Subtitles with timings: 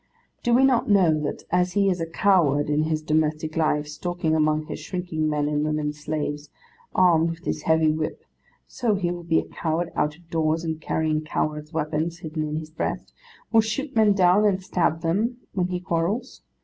[0.41, 4.33] Do we not know that as he is a coward in his domestic life, stalking
[4.35, 6.49] among his shrinking men and women slaves
[6.95, 8.25] armed with his heavy whip,
[8.65, 12.55] so he will be a coward out of doors, and carrying cowards' weapons hidden in
[12.55, 13.13] his breast,
[13.51, 16.41] will shoot men down and stab them when he quarrels?